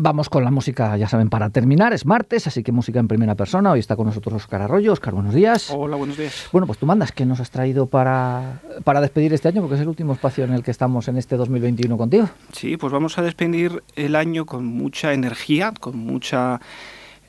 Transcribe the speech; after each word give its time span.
Vamos 0.00 0.28
con 0.28 0.44
la 0.44 0.52
música, 0.52 0.96
ya 0.96 1.08
saben, 1.08 1.28
para 1.28 1.50
terminar, 1.50 1.92
es 1.92 2.06
martes, 2.06 2.46
así 2.46 2.62
que 2.62 2.70
música 2.70 3.00
en 3.00 3.08
primera 3.08 3.34
persona. 3.34 3.72
Hoy 3.72 3.80
está 3.80 3.96
con 3.96 4.06
nosotros 4.06 4.32
Oscar 4.32 4.62
Arroyo. 4.62 4.92
Oscar, 4.92 5.12
buenos 5.12 5.34
días. 5.34 5.72
Hola, 5.72 5.96
buenos 5.96 6.16
días. 6.16 6.46
Bueno, 6.52 6.68
pues 6.68 6.78
tú 6.78 6.86
mandas, 6.86 7.10
¿qué 7.10 7.26
nos 7.26 7.40
has 7.40 7.50
traído 7.50 7.86
para, 7.86 8.62
para 8.84 9.00
despedir 9.00 9.34
este 9.34 9.48
año? 9.48 9.60
Porque 9.60 9.74
es 9.74 9.80
el 9.80 9.88
último 9.88 10.12
espacio 10.12 10.44
en 10.44 10.52
el 10.52 10.62
que 10.62 10.70
estamos 10.70 11.08
en 11.08 11.16
este 11.16 11.36
2021 11.36 11.96
contigo. 11.96 12.30
Sí, 12.52 12.76
pues 12.76 12.92
vamos 12.92 13.18
a 13.18 13.22
despedir 13.22 13.82
el 13.96 14.14
año 14.14 14.46
con 14.46 14.66
mucha 14.66 15.12
energía, 15.12 15.72
con 15.80 15.98
mucha... 15.98 16.60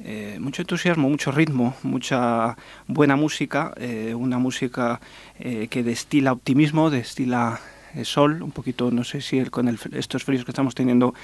Eh, 0.02 0.38
mucho 0.40 0.62
entusiasmo, 0.62 1.10
mucho 1.10 1.32
ritmo, 1.32 1.74
mucha 1.82 2.56
buena 2.88 3.16
música, 3.16 3.74
eh, 3.78 4.14
una 4.16 4.38
música 4.38 5.02
eh, 5.40 5.68
que 5.72 5.82
destila 5.82 6.34
optimismo, 6.34 6.92
destila 6.92 7.60
sol, 8.04 8.44
un 8.44 8.52
poquito, 8.52 8.92
no 8.92 9.04
sé 9.04 9.22
si 9.22 9.44
con 9.46 9.76
estos 9.94 10.24
fríos 10.24 10.46
que 10.46 10.52
estamos 10.52 10.76
teniendo 10.76 11.16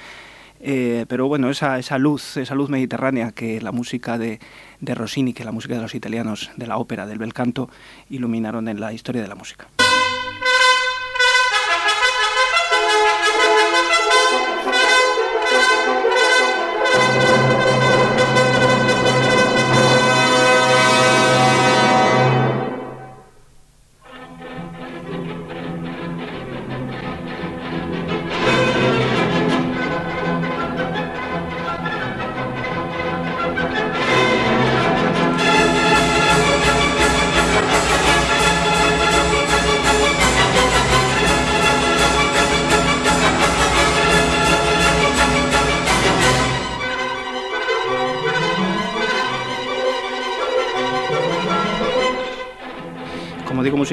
eh, 0.60 1.06
pero 1.08 1.28
bueno, 1.28 1.50
esa, 1.50 1.78
esa 1.78 1.98
luz, 1.98 2.36
esa 2.36 2.54
luz 2.54 2.68
mediterránea 2.68 3.32
que 3.32 3.60
la 3.60 3.72
música 3.72 4.18
de, 4.18 4.40
de 4.80 4.94
Rossini, 4.94 5.32
que 5.32 5.44
la 5.44 5.52
música 5.52 5.74
de 5.74 5.82
los 5.82 5.94
italianos, 5.94 6.50
de 6.56 6.66
la 6.66 6.78
ópera, 6.78 7.06
del 7.06 7.18
bel 7.18 7.34
canto, 7.34 7.68
iluminaron 8.10 8.68
en 8.68 8.80
la 8.80 8.92
historia 8.92 9.22
de 9.22 9.28
la 9.28 9.34
música. 9.34 9.68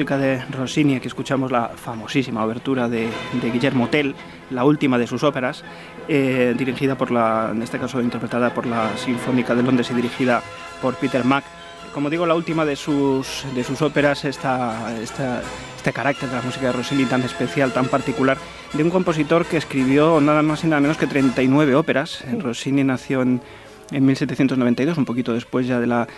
Música 0.04 0.18
de 0.18 0.44
Rossini, 0.50 1.00
que 1.00 1.08
escuchamos 1.08 1.50
la 1.50 1.70
famosísima 1.70 2.42
abertura 2.42 2.90
de, 2.90 3.08
Guillermo 3.40 3.88
Tell, 3.88 4.14
la 4.50 4.66
última 4.66 4.98
de 4.98 5.06
sus 5.06 5.22
óperas, 5.22 5.64
eh, 6.08 6.54
dirigida 6.58 6.94
por 6.94 7.10
la, 7.10 7.48
en 7.52 7.62
este 7.62 7.78
caso 7.78 8.02
interpretada 8.02 8.52
por 8.52 8.66
la 8.66 8.94
Sinfónica 8.98 9.54
de 9.54 9.62
Londres 9.62 9.90
y 9.90 9.94
dirigida 9.94 10.42
por 10.82 10.96
Peter 10.96 11.24
Mack. 11.24 11.46
Como 11.94 12.10
digo, 12.10 12.26
la 12.26 12.34
última 12.34 12.66
de 12.66 12.76
sus, 12.76 13.46
de 13.54 13.64
sus 13.64 13.80
óperas, 13.80 14.26
esta, 14.26 14.94
esta, 15.00 15.40
este 15.74 15.90
carácter 15.94 16.28
de 16.28 16.36
la 16.36 16.42
música 16.42 16.66
de 16.66 16.72
Rossini 16.72 17.06
tan 17.06 17.22
especial, 17.22 17.72
tan 17.72 17.86
particular, 17.86 18.36
de 18.74 18.82
un 18.82 18.90
compositor 18.90 19.46
que 19.46 19.56
escribió 19.56 20.20
nada 20.20 20.42
más 20.42 20.64
y 20.64 20.66
nada 20.66 20.82
menos 20.82 20.98
que 20.98 21.06
39 21.06 21.76
óperas. 21.76 22.22
Rossini 22.40 22.84
nació 22.84 23.22
en 23.22 23.40
en 23.90 24.04
1792, 24.06 24.98
un 24.98 25.04
poquito 25.04 25.32
después 25.32 25.66
ya 25.66 25.80
de 25.80 25.86
la, 25.86 26.08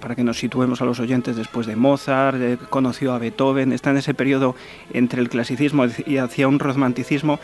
para 0.00 0.14
que 0.14 0.24
nos 0.24 0.38
situemos 0.38 0.80
a 0.82 0.84
los 0.84 1.00
oyentes, 1.00 1.36
después 1.36 1.66
de 1.66 1.76
Mozart, 1.76 2.60
conoció 2.70 3.12
a 3.12 3.18
Beethoven, 3.18 3.72
está 3.72 3.90
en 3.90 3.98
ese 3.98 4.14
periodo 4.14 4.54
entre 4.92 5.20
el 5.20 5.28
clasicismo 5.28 5.84
y 6.06 6.18
hacia 6.18 6.48
un 6.48 6.58
romanticismo, 6.58 7.38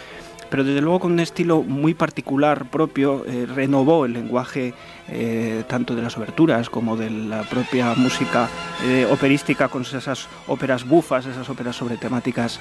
pero 0.51 0.63
desde 0.63 0.81
luego 0.81 1.01
con 1.01 1.13
un 1.13 1.21
estilo 1.21 1.63
muy 1.63 1.95
particular 1.95 2.71
propio, 2.71 3.25
eh, 3.27 3.47
renovó 3.47 4.05
el 4.05 4.13
lenguaje 4.13 4.75
eh, 5.09 5.65
tanto 5.67 5.97
de 5.97 6.03
las 6.03 6.17
oberturas 6.17 6.71
como 6.71 6.97
de 6.97 7.11
la 7.11 7.43
propia 7.43 7.93
música 7.97 8.49
eh, 8.85 9.07
operística 9.11 9.69
con 9.69 9.83
esas 9.83 10.29
óperas 10.47 10.87
bufas, 10.87 11.27
esas 11.27 11.49
óperas 11.51 11.75
sobre 11.75 11.97
temáticas 11.97 12.61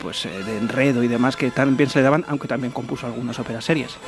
pues, 0.00 0.28
de 0.46 0.58
enredo 0.58 1.02
y 1.02 1.08
demás 1.08 1.36
que 1.36 1.50
tan 1.50 1.76
bien 1.76 1.90
se 1.90 1.98
le 1.98 2.04
daban, 2.04 2.24
aunque 2.28 2.46
también 2.46 2.72
compuso 2.72 3.06
algunas 3.06 3.38
óperas 3.38 3.64
serias. 3.64 3.98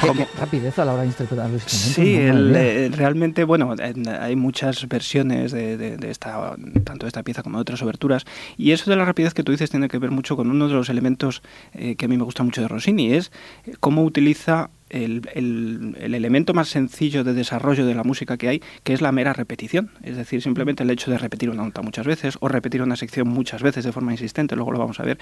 Qué, 0.00 0.26
rapidez 0.38 0.78
a 0.78 0.84
la 0.84 0.92
hora 0.92 1.02
de 1.02 1.08
interpretar 1.08 1.50
los 1.50 1.62
instrumentos. 1.62 1.94
Sí, 1.94 2.16
eh, 2.16 2.90
realmente, 2.94 3.44
bueno, 3.44 3.74
hay 4.20 4.36
muchas 4.36 4.86
versiones 4.88 5.52
de, 5.52 5.98
esta, 6.08 6.56
tanto 6.84 7.06
de 7.06 7.08
esta 7.08 7.22
pieza 7.22 7.42
como 7.42 7.58
de 7.58 7.62
otras 7.62 7.82
oberturas, 7.82 8.24
y 8.56 8.72
eso 8.72 8.90
de 8.90 8.96
la 8.96 9.04
rapidez 9.04 9.34
que 9.34 9.42
tú 9.42 9.52
dices 9.52 9.70
tiene 9.70 9.88
que 9.88 9.98
ver 9.98 10.10
mucho 10.10 10.36
con 10.36 10.50
uno 10.50 10.68
de 10.68 10.74
los 10.74 10.88
elementos 10.88 11.42
eh, 11.74 11.96
que 11.96 12.06
a 12.06 12.08
mí 12.08 12.16
me 12.16 12.24
gusta 12.24 12.42
mucho 12.42 12.60
de 12.62 12.68
Rossini, 12.68 13.12
es 13.12 13.32
cómo 13.80 14.04
utiliza 14.04 14.70
el, 14.92 15.22
el, 15.34 16.14
elemento 16.14 16.54
más 16.54 16.68
sencillo 16.68 17.24
de 17.24 17.32
desarrollo 17.32 17.86
de 17.86 17.94
la 17.94 18.04
música 18.04 18.36
que 18.36 18.48
hay, 18.48 18.62
que 18.84 18.92
es 18.92 19.00
la 19.00 19.10
mera 19.10 19.32
repetición. 19.32 19.90
Es 20.02 20.16
decir, 20.16 20.42
simplemente 20.42 20.82
el 20.82 20.90
hecho 20.90 21.10
de 21.10 21.18
repetir 21.18 21.50
una 21.50 21.64
nota 21.64 21.82
muchas 21.82 22.06
veces 22.06 22.36
o 22.40 22.48
repetir 22.48 22.82
una 22.82 22.96
sección 22.96 23.26
muchas 23.28 23.62
veces 23.62 23.84
de 23.84 23.92
forma 23.92 24.12
insistente, 24.12 24.54
luego 24.54 24.72
lo 24.72 24.78
vamos 24.78 25.00
a 25.00 25.04
ver. 25.04 25.18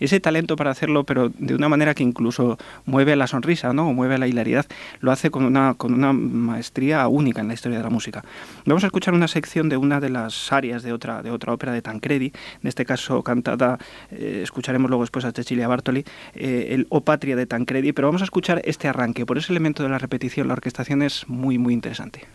Ese 0.00 0.18
talento 0.20 0.56
para 0.56 0.70
hacerlo, 0.70 1.04
pero 1.04 1.30
de 1.38 1.54
una 1.54 1.68
manera 1.68 1.94
que 1.94 2.02
incluso 2.02 2.58
mueve 2.84 3.14
la 3.16 3.26
sonrisa, 3.26 3.72
¿no? 3.72 3.88
O 3.88 3.92
mueve 3.92 4.18
la 4.18 4.26
hilaridad, 4.26 4.66
lo 5.00 5.12
hace 5.12 5.30
con 5.30 5.44
una, 5.44 5.74
con 5.74 5.94
una 5.94 6.12
maestría 6.12 7.06
única 7.06 7.40
en 7.40 7.48
la 7.48 7.54
historia 7.54 7.78
de 7.78 7.84
la 7.84 7.90
música. 7.90 8.24
Vamos 8.66 8.82
a 8.82 8.86
escuchar 8.86 9.14
una 9.14 9.28
sección 9.28 9.68
de 9.68 9.76
una 9.76 10.00
de 10.00 10.10
las 10.10 10.52
áreas 10.52 10.82
de 10.82 10.92
otra, 10.92 11.22
de 11.22 11.30
otra 11.30 11.52
ópera 11.52 11.72
de 11.72 11.82
Tancredi, 11.82 12.32
en 12.62 12.68
este 12.68 12.84
caso 12.84 13.22
cantada, 13.22 13.78
eh, 14.10 14.40
escucharemos 14.42 14.90
luego 14.90 15.04
después 15.04 15.24
a 15.24 15.32
Cecilia 15.32 15.68
Bartoli, 15.68 16.04
eh, 16.34 16.68
el 16.70 16.86
O 16.88 17.02
Patria 17.02 17.36
de 17.36 17.46
Tancredi, 17.46 17.92
pero 17.92 18.08
vamos 18.08 18.22
a 18.22 18.24
escuchar 18.24 18.60
este 18.64 18.88
arranque 18.88 19.11
que 19.14 19.26
por 19.26 19.38
ese 19.38 19.52
elemento 19.52 19.82
de 19.82 19.88
la 19.88 19.98
repetición 19.98 20.48
la 20.48 20.54
orquestación 20.54 21.02
es 21.02 21.28
muy, 21.28 21.58
muy 21.58 21.74
interesante. 21.74 22.26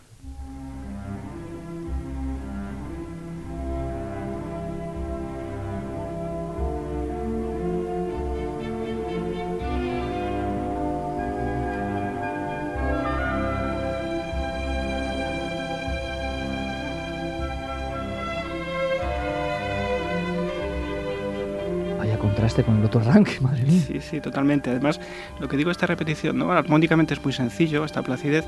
Con 22.64 22.80
el 22.80 22.86
otro 22.86 23.02
arranque, 23.02 23.40
madre 23.42 23.64
mía. 23.64 23.82
Sí, 23.86 24.00
sí, 24.02 24.22
totalmente. 24.22 24.70
Además, 24.70 25.00
lo 25.40 25.48
que 25.48 25.58
digo 25.58 25.72
esta 25.72 25.86
repetición, 25.86 26.38
¿no? 26.38 26.52
Armónicamente 26.52 27.14
es 27.14 27.24
muy 27.24 27.34
sencillo, 27.34 27.86
esta 27.86 28.02
placidez, 28.02 28.46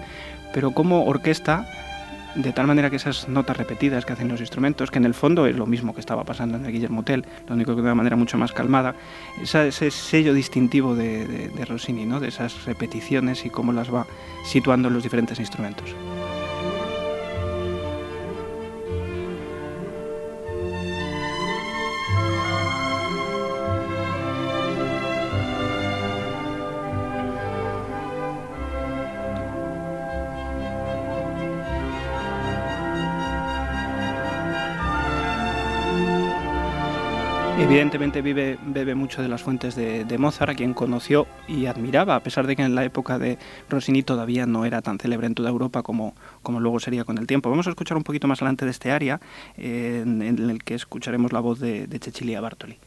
pero 0.54 0.72
como 0.72 1.06
orquesta, 1.06 1.68
de 2.36 2.54
tal 2.54 2.68
manera 2.68 2.90
que 2.90 2.98
esas 2.98 3.28
notas 3.28 3.58
repetidas 3.58 4.06
que 4.06 4.14
hacen 4.14 4.28
los 4.28 4.40
instrumentos, 4.40 4.92
que 4.92 5.00
en 5.00 5.06
el 5.06 5.14
fondo 5.14 5.48
es 5.48 5.56
lo 5.56 5.66
mismo 5.66 5.94
que 5.94 6.00
estaba 6.00 6.24
pasando 6.24 6.58
en 6.58 6.66
el 6.66 6.72
Guillermo 6.72 7.04
Tell, 7.04 7.26
lo 7.48 7.56
único 7.56 7.72
que 7.72 7.78
de 7.78 7.88
una 7.88 7.96
manera 7.96 8.16
mucho 8.16 8.38
más 8.38 8.52
calmada, 8.52 8.96
ese 9.42 9.92
sello 9.92 10.34
distintivo 10.34 10.96
de, 10.96 11.50
de 11.50 11.66
Rossini, 11.66 12.06
¿no? 12.06 12.20
de 12.20 12.28
esas 12.28 12.66
repeticiones 12.66 13.46
y 13.46 13.50
cómo 13.50 13.74
las 13.74 13.94
va 13.94 14.06
situando 14.46 14.88
en 14.88 14.94
los 14.94 15.04
diferentes 15.04 15.40
instrumentos. 15.40 15.96
Evidentemente 37.60 38.22
vive, 38.22 38.58
bebe 38.66 38.96
mucho 38.96 39.22
de 39.22 39.28
las 39.28 39.44
fuentes 39.44 39.76
de, 39.76 40.18
Mozart, 40.18 40.52
a 40.52 40.56
quien 40.56 40.74
conoció 40.74 41.28
y 41.46 41.66
admiraba, 41.66 42.16
a 42.16 42.24
pesar 42.24 42.48
de 42.48 42.56
que 42.56 42.62
en 42.62 42.74
la 42.74 42.86
época 42.86 43.20
de 43.20 43.38
Rossini 43.70 44.02
todavía 44.02 44.46
no 44.46 44.64
era 44.64 44.82
tan 44.82 44.98
célebre 44.98 45.28
en 45.28 45.36
toda 45.36 45.50
Europa 45.50 45.84
como, 45.84 46.16
como 46.42 46.62
luego 46.62 46.80
sería 46.80 47.04
con 47.04 47.18
el 47.18 47.28
tiempo. 47.28 47.50
Vamos 47.50 47.68
a 47.68 47.72
escuchar 47.72 47.98
un 47.98 48.04
poquito 48.04 48.30
más 48.30 48.42
adelante 48.42 48.64
de 48.64 48.72
este 48.72 48.92
área, 48.92 49.20
eh, 49.58 50.00
en, 50.06 50.22
el 50.22 50.64
que 50.64 50.74
escucharemos 50.74 51.34
la 51.34 51.42
voz 51.42 51.60
de, 51.60 51.86
de 51.86 52.00
Cecilia 52.00 52.40
Bartoli. 52.40 52.78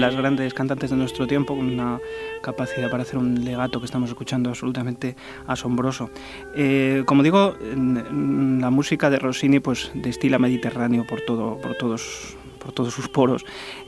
Las 0.00 0.16
grandes 0.16 0.54
cantantes 0.54 0.90
de 0.90 0.96
nuestro 0.96 1.26
tiempo, 1.26 1.54
con 1.54 1.66
una 1.66 2.00
capacidad 2.42 2.90
para 2.90 3.02
hacer 3.02 3.18
un 3.18 3.44
legato 3.44 3.80
que 3.80 3.84
estamos 3.84 4.08
escuchando 4.08 4.48
absolutamente 4.48 5.14
asombroso. 5.46 6.10
Eh, 6.54 7.02
como 7.04 7.22
digo, 7.22 7.54
la 7.60 8.70
música 8.70 9.10
de 9.10 9.18
Rossini 9.18 9.60
pues 9.60 9.90
destila 9.94 10.38
Mediterráneo 10.38 11.06
por 11.06 11.20
todo, 11.20 11.58
por 11.58 11.74
todos 11.76 12.36
por 12.60 12.72
todos 12.72 12.94
sus 12.94 13.08
poros. 13.08 13.44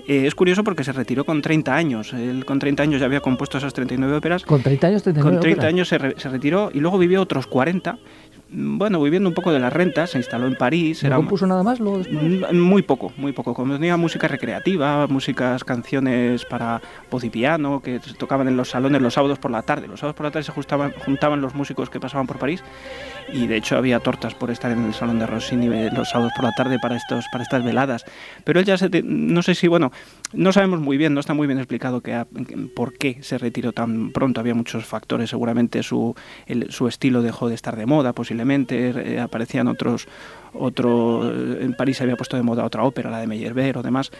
Eh, 0.07 0.27
es 0.27 0.35
curioso 0.35 0.65
porque 0.65 0.85
se 0.85 0.93
retiró 0.93 1.25
con 1.25 1.43
30 1.43 1.75
años. 1.75 2.13
Él 2.13 2.45
con 2.45 2.59
30 2.59 2.83
años 2.83 3.01
ya 3.01 3.07
había 3.07 3.21
compuesto 3.21 3.59
esas 3.59 3.73
39 3.73 4.17
óperas. 4.17 4.45
¿Con 4.45 4.63
30 4.63 4.87
años 4.87 5.03
39 5.03 5.37
Con 5.37 5.43
30 5.43 5.67
años 5.67 5.89
se, 5.89 5.99
se, 6.17 6.29
retiró 6.29 6.71
y 6.73 6.81
luego 6.81 6.99
vivió 6.99 7.21
otros 7.21 7.47
40 7.47 7.99
bueno, 8.55 9.01
viviendo 9.01 9.29
un 9.29 9.35
poco 9.35 9.51
de 9.51 9.59
las 9.59 9.73
rentas, 9.73 10.11
se 10.11 10.19
instaló 10.19 10.47
en 10.47 10.57
París. 10.57 11.03
¿No 11.03 11.07
era 11.07 11.17
compuso 11.17 11.47
nada 11.47 11.63
más 11.63 11.81
luego 11.81 12.01
mm, 12.01 12.55
Muy 12.55 12.83
poco, 12.83 13.13
muy 13.17 13.33
poco. 13.33 13.55
Componía 13.55 13.97
música 13.97 14.29
recreativa, 14.29 15.07
músicas, 15.07 15.65
canciones 15.65 16.45
para 16.45 16.81
voz 17.11 17.25
y 17.25 17.31
piano, 17.31 17.81
que 17.81 18.01
se 18.01 18.13
tocaban 18.15 18.49
en 18.49 18.57
los 18.57 18.71
salones 18.71 19.01
los 19.01 19.15
sábados 19.15 19.39
por 19.39 19.51
la 19.51 19.63
tarde. 19.63 19.89
Los 19.89 20.01
sábados 20.01 20.17
por 20.17 20.27
la 20.27 20.31
tarde 20.33 20.45
se 20.45 20.53
juntaban 20.53 21.41
los 21.41 21.55
músicos 21.55 21.89
que 21.89 21.99
pasaban 21.99 22.27
por 22.27 22.39
París 22.39 22.63
y 23.33 23.47
de 23.47 23.57
hecho 23.57 23.77
había 23.77 24.01
tortas 24.01 24.35
por 24.35 24.51
estar 24.51 24.71
en 24.71 24.85
el 24.85 24.93
salón 24.93 25.19
de 25.19 25.27
Rossini 25.27 25.69
los 25.91 26.11
sábados 26.11 26.33
por 26.37 26.45
la 26.45 26.53
tarde 26.53 26.79
para, 26.79 26.97
estos, 26.97 27.25
para 27.33 27.43
estas 27.45 27.65
veladas. 27.65 28.05
Pero 28.45 28.61
él 28.61 28.67
ya 28.67 28.77
se, 28.77 28.91
no 29.03 29.43
sé 29.43 29.55
si, 29.55 29.67
bueno, 29.67 29.92
no 30.33 30.53
sabemos 30.53 30.81
muy 30.81 30.97
bien, 30.97 31.15
no 31.15 31.21
está 31.21 31.35
muy 31.35 31.47
bien 31.47 31.59
explicado 31.59 32.01
que, 32.01 32.25
por 32.75 32.95
qué 32.95 33.19
se 33.23 33.39
retiró 33.39 33.73
tan 33.73 34.13
pronto. 34.13 34.41
Había 34.41 34.55
muchos 34.55 34.85
factores, 34.85 35.31
seguramente 35.31 35.83
su, 35.83 36.15
su 36.71 36.89
estilo 36.89 37.23
dejó 37.23 37.49
de 37.49 37.55
estar 37.55 37.77
de 37.77 37.87
moda, 37.87 38.13
posiblemente 38.15 38.91
eh, 38.91 39.21
aparecían 39.21 39.69
otros, 39.69 40.09
otro, 40.55 41.31
en 41.61 41.75
París 41.75 41.97
se 41.97 42.05
había 42.05 42.17
puesto 42.17 42.37
de 42.37 42.43
moda 42.43 42.65
otra 42.65 42.85
ópera, 42.85 43.11
la 43.11 43.19
de 43.19 43.27
Meyerbeer 43.27 43.79
o 43.79 43.83
demás, 43.83 44.11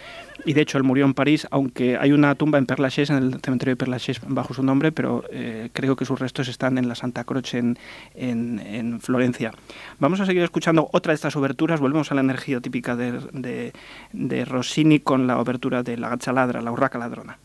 y 0.45 0.53
de 0.53 0.63
hecho 0.63 0.79
él 0.79 0.85
murió 0.85 1.05
en 1.05 1.15
París, 1.15 1.47
aunque 1.51 1.97
hay 1.97 2.13
una 2.13 2.35
tumba 2.35 2.59
en 2.59 2.67
Père 2.67 2.83
en 2.83 3.17
el 3.17 3.41
cementerio 3.41 3.75
de 3.75 3.77
Père 3.77 3.99
bajo 4.29 4.55
su 4.55 4.63
nombre, 4.63 4.93
pero 4.93 5.25
eh, 5.31 5.71
creo 5.73 5.97
que 5.97 6.05
sus 6.05 6.19
restos 6.19 6.49
están 6.49 6.79
en 6.79 6.89
la 6.89 6.95
Santa 6.95 7.25
Croce 7.25 7.59
en, 7.59 7.77
en, 8.15 9.01
Florencia. 9.01 9.53
Vamos 9.99 10.21
a 10.21 10.27
seguir 10.27 10.43
escuchando 10.43 10.89
otra 10.93 11.13
de 11.13 11.15
estas 11.15 11.37
oberturas, 11.37 11.81
volvemos 11.81 12.11
a 12.13 12.15
la 12.15 12.21
energía 12.21 12.61
típica 12.61 12.97
de, 12.97 13.73
de, 14.13 14.45
Rossini 14.45 15.01
con 15.01 15.27
la 15.27 15.39
obertura 15.39 15.83
de 15.83 15.97
La 15.97 16.09
Gaccia 16.09 16.33
la 16.33 16.73
Urraca 16.73 16.99
Ladrona. 16.99 17.39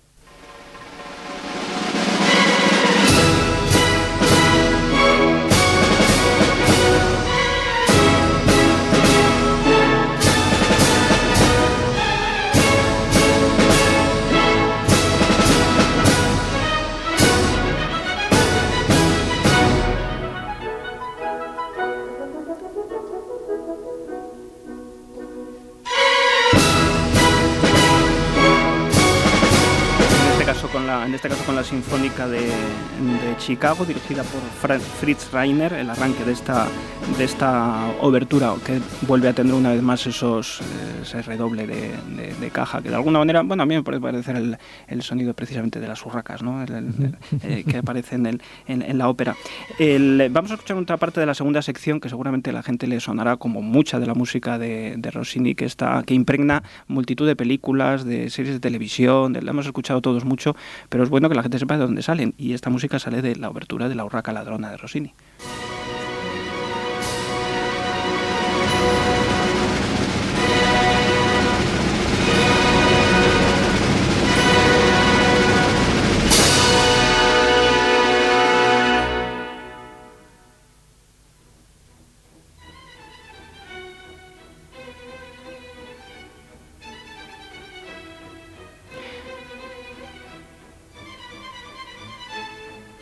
En 30.88 31.14
este 31.14 31.28
caso 31.28 31.44
con 31.44 31.56
la 31.56 31.66
Sinfónica 31.66 32.30
de, 32.30 32.40
Chicago, 33.40 33.84
dirigida 33.84 34.24
por 34.24 34.80
Fritz 34.80 35.32
Reiner, 35.34 35.74
el 35.74 35.90
arranque 35.90 36.24
de 36.24 36.32
esta, 36.32 36.66
de 37.18 37.24
esta 37.26 37.92
obertura, 38.02 38.54
que 38.66 38.80
vuelve 39.02 39.28
a 39.28 39.34
tener 39.34 39.54
una 39.54 39.72
vez 39.72 39.82
más 39.82 40.08
esos, 40.08 40.62
eh, 40.62 41.02
ese 41.02 41.22
redoble 41.22 41.68
de, 41.68 42.50
caja, 42.52 42.82
que 42.82 42.90
de 42.90 42.96
alguna 42.96 43.20
manera, 43.20 43.42
bueno, 43.42 43.64
a 43.64 43.66
mí 43.66 43.76
me 43.76 43.84
puede 43.84 44.00
parecer 44.00 44.38
el, 44.38 44.58
el 44.88 45.02
sonido 45.02 45.34
precisamente 45.34 45.82
de 45.82 45.88
las 45.90 46.06
urracas, 46.06 46.42
¿no? 46.42 46.64
Eh, 47.44 47.66
que 47.68 47.78
aparece 47.78 48.16
en, 48.16 48.26
el, 48.26 48.42
en, 48.68 48.98
la 48.98 49.10
ópera. 49.10 49.36
vamos 50.30 50.52
a 50.52 50.54
escuchar 50.54 50.78
otra 50.78 50.96
parte 50.96 51.20
de 51.20 51.26
la 51.26 51.34
segunda 51.34 51.62
sección 51.62 52.00
que 52.00 52.08
seguramente 52.08 52.52
a 52.52 52.54
la 52.54 52.64
gente 52.64 52.88
le 52.88 53.00
sonará 53.02 53.36
como 53.36 53.62
mucha 53.62 54.00
de 54.00 54.08
la 54.08 54.14
música 54.14 54.58
de, 54.58 54.98
Rossini, 55.12 55.54
que, 55.54 55.66
está, 55.66 56.02
que 56.04 56.14
impregna 56.14 56.64
multitud 56.88 57.28
de 57.28 57.36
películas, 57.36 58.06
de 58.06 58.30
series 58.30 58.56
de 58.56 58.60
televisión, 58.62 59.34
la 59.34 59.52
hemos 59.52 59.66
escuchado 59.66 60.02
todos 60.02 60.24
mucho, 60.24 60.56
pero 60.90 61.04
es 61.04 61.10
bueno 61.10 61.30
que 61.30 61.36
la 61.36 61.44
gente 61.44 61.60
sepa 61.60 61.76
de 61.76 61.84
dónde 61.84 62.02
salen. 62.02 62.34
Y 62.38 62.54
esta 62.54 62.70
música 62.70 63.00
sale 63.00 63.22
de 63.22 63.36
la 63.36 63.50
obertura 63.50 63.90
de 63.90 63.96
La 63.96 64.06
Urraca 64.06 64.34
Ladrona 64.34 64.72
de 64.72 64.78
Rossini. 64.78 65.14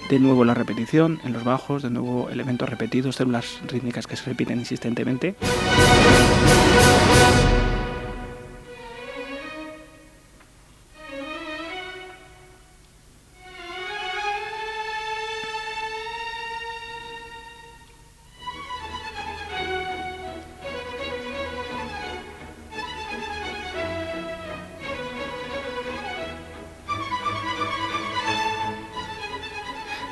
De 0.10 0.19
nuevo 0.19 0.46
la 0.46 0.54
repetición 0.54 1.19
en 1.24 1.34
los 1.34 1.44
bajos, 1.44 1.84
de 1.84 1.90
nuevo 1.90 2.30
elementos 2.30 2.69
repetidos, 2.69 3.16
células 3.16 3.60
rítmicas 3.68 4.07
que 4.07 4.16
se 4.16 4.25
repiten 4.25 4.60
insistentemente. 4.60 5.36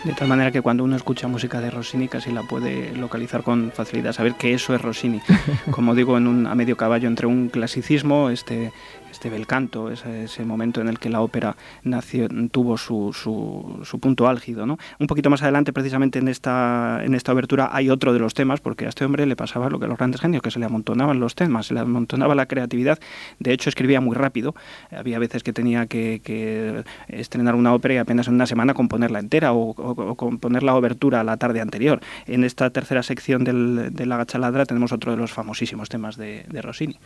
De 0.03 0.11
tal 0.11 0.27
manera 0.27 0.51
que 0.51 0.61
cuando 0.61 0.83
uno 0.83 0.97
escucha 0.97 1.29
música 1.29 1.61
de 1.61 1.71
Rossini 1.71 2.09
casi 2.09 2.29
la 2.31 2.43
puede 2.43 2.93
localizar 2.93 3.41
con 3.41 3.71
facilidad, 3.71 4.11
saber 4.11 4.35
que 4.35 4.53
eso 4.53 4.75
es 4.75 4.81
Rossini. 4.81 5.21
Como 5.71 5.95
digo, 5.95 6.17
en 6.17 6.27
un, 6.27 6.45
a 6.45 6.55
medio 6.55 6.75
caballo 6.75 7.07
entre 7.07 7.25
un 7.25 7.47
clasicismo, 7.47 8.29
este 8.29 8.73
este 9.23 9.29
bel 9.29 9.47
canto, 9.47 9.89
ese, 9.89 10.25
ese, 10.25 10.43
momento 10.43 10.81
en 10.81 10.89
el 10.89 10.99
que 10.99 11.09
la 11.09 11.21
ópera 11.21 11.55
nació, 11.83 12.27
tuvo 12.51 12.77
su, 12.77 13.97
punto 14.01 14.27
álgido. 14.27 14.65
Un 14.65 15.07
poquito 15.07 15.29
más 15.29 15.41
adelante, 15.41 15.71
precisamente 15.71 16.19
en 16.19 16.27
esta, 16.27 16.99
en 17.05 17.15
esta 17.15 17.31
obertura, 17.31 17.69
hay 17.71 17.89
otro 17.89 18.11
de 18.11 18.19
los 18.19 18.33
temas, 18.33 18.59
porque 18.59 18.85
a 18.85 18.89
este 18.89 19.05
hombre 19.05 19.25
le 19.25 19.37
pasaba 19.37 19.69
lo 19.69 19.79
que 19.79 19.85
a 19.85 19.87
los 19.87 19.97
grandes 19.97 20.19
genios, 20.19 20.43
que 20.43 20.51
se 20.51 20.59
le 20.59 20.65
amontonaban 20.65 21.21
los 21.21 21.35
temas, 21.35 21.67
se 21.67 21.73
le 21.73 21.79
amontonaba 21.79 22.35
la 22.35 22.47
creatividad. 22.47 22.99
De 23.39 23.53
hecho, 23.53 23.69
escribía 23.69 24.01
muy 24.01 24.13
rápido. 24.13 24.55
Había 24.91 25.19
veces 25.19 25.41
que 25.41 25.53
tenía 25.53 25.85
que, 25.87 26.83
estrenar 27.07 27.55
una 27.55 27.73
ópera 27.73 27.93
y 27.93 27.97
apenas 27.99 28.27
en 28.27 28.33
una 28.33 28.45
semana 28.45 28.73
componerla 28.73 29.19
entera 29.19 29.53
o, 29.53 29.73
componer 30.17 30.63
la 30.63 30.75
obertura 30.75 31.23
la 31.23 31.37
tarde 31.37 31.61
anterior. 31.61 32.01
En 32.27 32.43
esta 32.43 32.71
tercera 32.71 33.03
sección 33.03 33.45
del, 33.45 33.93
de 33.93 34.05
la 34.05 34.17
gachaladra 34.17 34.65
tenemos 34.65 34.91
otro 34.91 35.11
de 35.11 35.17
los 35.17 35.31
famosísimos 35.31 35.87
temas 35.87 36.17
de 36.17 36.61
Rossini. 36.61 36.99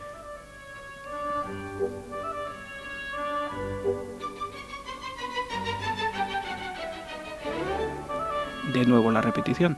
De 8.72 8.84
nuevo 8.84 9.10
la 9.10 9.20
repetición. 9.20 9.76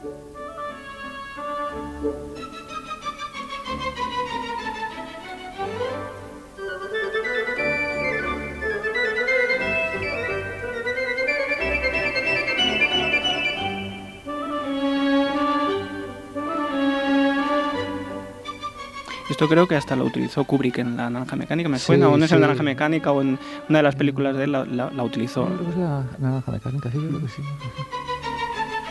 Esto 19.40 19.48
creo 19.48 19.66
que 19.66 19.74
hasta 19.74 19.96
lo 19.96 20.04
utilizó 20.04 20.44
Kubrick 20.44 20.78
en 20.78 20.98
La 20.98 21.08
Naranja 21.08 21.34
Mecánica, 21.34 21.70
me 21.70 21.78
suena, 21.78 22.10
o 22.10 22.18
no 22.18 22.26
es 22.26 22.32
en 22.32 22.40
La 22.42 22.48
Naranja 22.48 22.62
Mecánica 22.62 23.10
o 23.10 23.22
en 23.22 23.38
una 23.70 23.78
de 23.78 23.82
las 23.82 23.96
películas 23.96 24.36
de 24.36 24.44
él 24.44 24.52
la, 24.52 25.02
utilizó. 25.02 25.48
la 25.78 26.04
Naranja 26.18 26.52
Mecánica, 26.52 26.90
sí, 26.90 26.98
yo 27.00 27.08
creo 27.08 27.20
que 27.22 27.28
sí. 27.28 27.42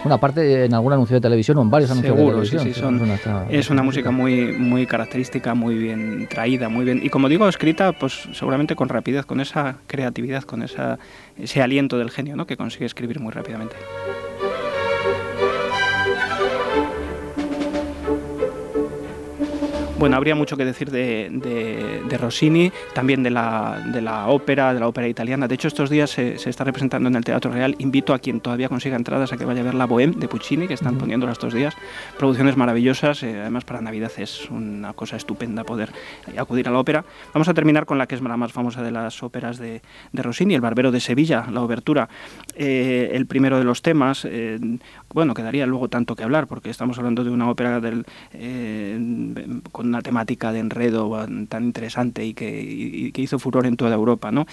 Una 0.06 0.18
parte 0.18 0.66
en 0.66 0.74
algún 0.74 0.94
anuncio 0.94 1.16
de 1.16 1.22
televisión 1.22 1.58
o 1.58 1.62
en 1.62 1.70
varios 1.70 1.92
anuncios 1.92 2.16
de 2.16 2.26
televisión. 2.26 2.64
Sí, 2.64 2.74
sí, 2.74 2.82
es 3.50 3.70
una 3.70 3.84
música 3.84 4.12
muy, 4.12 4.54
muy 4.54 4.86
característica, 4.86 5.54
muy 5.54 5.76
bien 5.76 6.28
traída, 6.30 6.70
muy 6.70 6.86
bien. 6.86 7.02
Y 7.04 7.10
como 7.10 7.28
digo, 7.28 7.48
escrita 7.48 7.92
pues 7.92 8.30
seguramente 8.34 8.76
con 8.76 8.90
rapidez, 8.90 9.26
con 9.26 9.42
esa 9.42 9.78
creatividad, 9.88 10.44
con 10.44 10.64
esa, 10.64 11.00
ese 11.38 11.62
aliento 11.62 11.98
del 11.98 12.12
genio 12.12 12.36
¿no? 12.36 12.48
que 12.48 12.56
consigue 12.56 12.86
escribir 12.86 13.20
muy 13.20 13.32
rápidamente. 13.32 13.76
Bueno, 20.00 20.16
habría 20.16 20.34
mucho 20.34 20.56
que 20.56 20.64
decir 20.64 20.92
de, 20.92 21.28
de, 22.08 22.18
Rossini, 22.18 22.72
también 22.94 23.22
de 23.22 23.30
la, 23.32 23.84
de 23.92 24.02
la, 24.02 24.28
ópera, 24.30 24.74
de 24.74 24.80
la 24.80 24.88
ópera 24.88 25.10
italiana. 25.10 25.46
De 25.46 25.56
hecho, 25.56 25.68
estos 25.68 25.90
días 25.90 26.10
se, 26.10 26.38
se, 26.38 26.50
está 26.50 26.64
representando 26.64 27.10
en 27.10 27.16
el 27.16 27.26
Teatro 27.26 27.52
Real. 27.52 27.76
Invito 27.80 28.14
a 28.14 28.20
quien 28.20 28.40
todavía 28.40 28.70
consiga 28.70 28.96
entradas 28.96 29.34
a 29.34 29.38
que 29.38 29.44
vaya 29.44 29.60
a 29.60 29.66
ver 29.66 29.74
la 29.74 29.86
Bohème 29.86 30.16
de 30.16 30.30
Puccini, 30.30 30.70
que 30.70 30.74
están 30.74 30.98
poniendo 30.98 31.30
estos 31.30 31.54
días. 31.54 31.76
Producciones 32.18 32.56
maravillosas, 32.56 33.24
eh, 33.24 33.42
además 33.42 33.66
para 33.66 33.82
Navidad 33.82 34.10
es 34.16 34.50
una 34.50 34.94
cosa 34.94 35.18
estupenda 35.18 35.66
poder 35.66 35.92
acudir 36.38 36.70
a 36.70 36.72
la 36.72 36.80
ópera. 36.80 37.04
Vamos 37.34 37.50
a 37.50 37.54
terminar 37.54 37.86
con 37.86 37.98
la 37.98 38.08
que 38.08 38.16
es 38.16 38.22
la 38.22 38.38
más 38.38 38.54
famosa 38.54 38.82
de 38.82 38.92
las 38.92 39.22
óperas 39.22 39.58
de, 39.58 39.82
de 40.14 40.24
Rossini, 40.24 40.56
El 40.56 40.62
Barbero 40.62 40.94
de 40.94 41.02
Sevilla, 41.02 41.46
la 41.52 41.62
obertura. 41.62 42.08
Eh, 42.56 43.12
el 43.16 43.26
primero 43.26 43.58
de 43.58 43.66
los 43.66 43.82
temas, 43.82 44.24
eh, 44.24 44.60
bueno, 45.14 45.34
quedaría 45.34 45.66
luego 45.66 45.90
tanto 45.90 46.16
que 46.16 46.24
hablar, 46.24 46.48
porque 46.48 46.70
estamos 46.70 46.98
hablando 46.98 47.26
de 47.26 47.32
una 47.32 47.50
ópera 47.50 47.82
del, 47.82 48.06
con 49.74 49.89
una 49.90 50.02
temática 50.02 50.52
de 50.52 50.60
enredo 50.60 51.28
tan 51.48 51.64
interesante 51.64 52.26
y 52.26 52.34
que, 52.34 53.12
hizo 53.20 53.38
furor 53.40 53.66
en 53.66 53.76
toda 53.76 53.94
Europa. 53.94 54.32
¿no? 54.32 54.46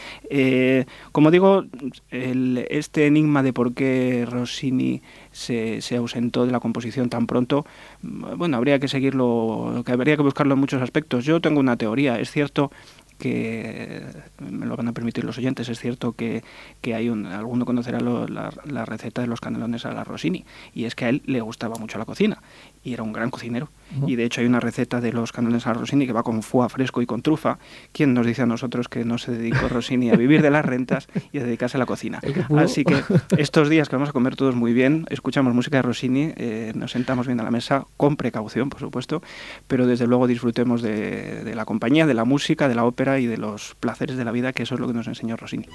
como 1.12 1.30
digo, 1.30 1.64
este 2.10 3.06
enigma 3.06 3.42
de 3.42 3.52
por 3.52 3.74
qué 3.74 4.26
Rossini 4.28 5.02
se, 5.30 5.80
se, 5.80 5.96
ausentó 5.96 6.46
de 6.46 6.52
la 6.52 6.60
composición 6.60 7.08
tan 7.08 7.26
pronto, 7.26 7.64
bueno, 8.02 8.56
habría 8.56 8.78
que 8.78 8.88
seguirlo, 8.88 9.82
que 9.84 9.92
habría 9.92 10.16
que 10.16 10.22
buscarlo 10.22 10.54
en 10.54 10.60
muchos 10.60 10.82
aspectos. 10.82 11.24
Yo 11.24 11.40
tengo 11.40 11.60
una 11.60 11.76
teoría, 11.76 12.18
es 12.18 12.30
cierto 12.30 12.70
que 13.18 14.02
me 14.38 14.66
lo 14.66 14.76
van 14.76 14.88
a 14.88 14.92
permitir 14.92 15.25
los 15.25 15.38
oyentes, 15.38 15.68
es 15.68 15.78
cierto 15.78 16.12
que, 16.12 16.42
que 16.80 16.94
hay 16.94 17.08
un, 17.08 17.26
alguno 17.26 17.64
conocerá 17.64 18.00
la, 18.00 18.52
la, 18.64 18.85
receta 18.85 19.23
de 19.23 19.26
los 19.26 19.40
canelones 19.40 19.87
a 19.87 19.92
la 19.92 20.04
Rossini, 20.04 20.44
y 20.75 20.85
es 20.85 20.94
que 20.94 21.04
a 21.06 21.08
él 21.08 21.23
le 21.26 21.40
gustaba 21.40 21.76
mucho 21.76 21.99
la 21.99 22.04
cocina, 22.04 22.42
y 22.85 22.92
era 22.92 23.02
un 23.02 23.12
gran 23.12 23.30
cocinero. 23.30 23.68
Y 24.06 24.16
de 24.16 24.25
hecho 24.25 24.40
hay 24.40 24.46
una 24.46 24.61
receta 24.61 25.00
de 25.00 25.12
los 25.12 25.32
canelones 25.32 25.66
a 25.66 25.70
la 25.73 25.80
Rossini 25.80 26.06
que 26.06 26.12
va 26.12 26.23
con 26.23 26.42
foie 26.42 26.68
fresco 26.68 27.02
y 27.02 27.06
con 27.06 27.23
trufa. 27.23 27.58
¿Quién 27.92 28.14
nos 28.14 28.26
dice 28.26 28.42
a 28.42 28.46
nosotros 28.46 28.88
que 28.88 29.04
no 29.04 29.16
se 29.18 29.32
dedicó 29.32 29.68
Rossini 29.70 30.11
a 30.11 30.16
vivir 30.16 30.42
de 30.42 30.50
las 30.50 30.64
rentas 30.64 31.08
y 31.32 31.38
a 31.38 31.44
dedicarse 31.44 31.76
a 31.76 31.80
la 31.80 31.87
cocina? 31.87 32.20
Así 32.56 32.85
que 32.85 33.02
estos 33.38 33.68
días 33.68 33.88
que 33.88 33.96
vamos 33.96 34.11
a 34.11 34.12
comer 34.12 34.37
todos 34.37 34.54
muy 34.54 34.73
bien, 34.73 35.06
escuchamos 35.11 35.54
música 35.54 35.78
de 35.78 35.82
Rossini, 35.82 36.32
eh, 36.37 36.73
nos 36.75 36.92
sentamos 36.92 37.26
bien 37.26 37.40
a 37.40 37.44
la 37.44 37.50
mesa, 37.50 37.87
con 37.96 38.16
precaución, 38.16 38.70
por 38.70 38.80
supuesto, 38.80 39.23
pero 39.68 39.87
desde 39.87 40.06
luego 40.06 40.26
disfrutemos 40.26 40.82
de, 40.82 41.44
de 41.44 41.54
la 41.54 41.64
compañía, 41.64 42.06
de 42.06 42.14
la 42.14 42.25
música, 42.25 42.68
de 42.68 42.75
la 42.75 42.85
ópera, 42.85 43.05
y 43.06 43.26
de 43.26 43.36
los 43.36 43.76
placeres 43.76 44.16
de 44.16 44.25
la 44.25 44.32
vida, 44.32 44.52
que 44.52 44.64
eso 44.64 44.75
es 44.75 44.80
lo 44.80 44.88
que 44.88 44.94
nos 44.94 45.06
enseñó 45.06 45.36
Rossini. 45.36 45.66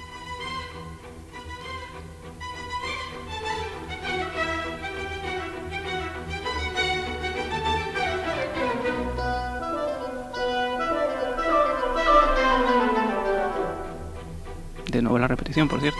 De 14.90 15.00
nuevo 15.00 15.18
la 15.18 15.26
repetición, 15.26 15.68
por 15.68 15.80
cierto. 15.80 15.98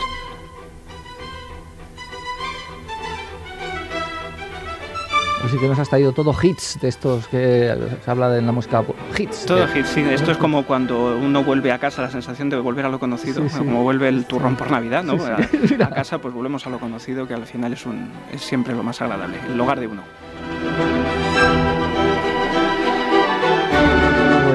Así 5.52 5.60
que 5.60 5.68
nos 5.68 5.78
has 5.78 5.90
traído 5.90 6.12
todo 6.12 6.34
hits 6.42 6.80
de 6.80 6.88
estos 6.88 7.28
que 7.28 7.76
se 8.02 8.10
habla 8.10 8.38
en 8.38 8.46
la 8.46 8.52
música. 8.52 8.82
Hits. 9.18 9.44
Todo 9.44 9.66
hits, 9.76 9.90
sí. 9.90 10.00
Esto 10.00 10.30
es 10.30 10.38
como 10.38 10.64
cuando 10.64 11.18
uno 11.18 11.44
vuelve 11.44 11.72
a 11.72 11.78
casa, 11.78 12.00
la 12.00 12.10
sensación 12.10 12.48
de 12.48 12.56
volver 12.56 12.86
a 12.86 12.88
lo 12.88 12.98
conocido, 12.98 13.44
como 13.58 13.82
vuelve 13.82 14.08
el 14.08 14.24
turrón 14.24 14.56
por 14.56 14.70
Navidad, 14.70 15.04
¿no? 15.04 15.12
A, 15.82 15.90
casa, 15.90 16.16
pues 16.22 16.32
volvemos 16.32 16.66
a 16.66 16.70
lo 16.70 16.78
conocido, 16.78 17.28
que 17.28 17.34
al 17.34 17.44
final 17.44 17.74
es, 17.74 17.84
un, 17.84 18.08
es 18.32 18.40
siempre 18.40 18.74
lo 18.74 18.82
más 18.82 19.02
agradable, 19.02 19.36
el 19.46 19.60
hogar 19.60 19.78
de 19.78 19.88
uno. 19.88 20.02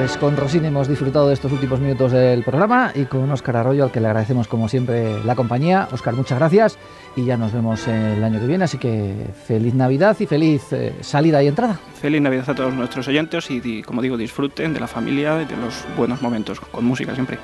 Pues 0.08 0.16
con 0.16 0.38
Rosine 0.38 0.68
hemos 0.68 0.88
disfrutado 0.88 1.28
de 1.28 1.34
estos 1.34 1.52
últimos 1.52 1.80
minutos 1.80 2.12
del 2.12 2.42
programa 2.42 2.92
y 2.94 3.04
con 3.04 3.30
Óscar 3.30 3.58
Arroyo, 3.58 3.84
al 3.84 3.90
que 3.90 4.00
le 4.00 4.06
agradecemos 4.06 4.48
como 4.48 4.66
siempre 4.66 5.22
la 5.22 5.34
compañía. 5.34 5.86
Óscar, 5.92 6.14
muchas 6.14 6.38
gracias 6.38 6.78
y 7.14 7.26
ya 7.26 7.36
nos 7.36 7.52
vemos 7.52 7.86
el 7.88 8.24
año 8.24 8.40
que 8.40 8.46
viene, 8.46 8.64
así 8.64 8.78
que 8.78 9.14
feliz 9.46 9.74
Navidad 9.74 10.16
y 10.18 10.24
feliz 10.24 10.72
eh, 10.72 10.94
salida 11.02 11.42
y 11.42 11.48
entrada. 11.48 11.78
Feliz 12.00 12.22
Navidad 12.22 12.48
a 12.48 12.54
todos 12.54 12.72
nuestros 12.72 13.06
oyentes 13.06 13.50
y, 13.50 13.82
como 13.82 14.00
digo, 14.00 14.16
disfruten 14.16 14.72
de 14.72 14.80
la 14.80 14.86
familia 14.86 15.42
y 15.42 15.44
de 15.44 15.58
los 15.58 15.84
buenos 15.94 16.22
momentos, 16.22 16.58
con 16.58 16.86
música 16.86 17.12
siempre. 17.12 17.36